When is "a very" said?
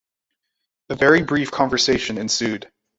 0.89-1.21